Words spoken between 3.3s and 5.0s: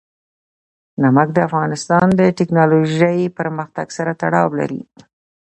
پرمختګ سره تړاو لري.